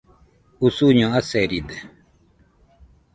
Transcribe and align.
usuño 0.67 1.05
aseride 1.19 1.77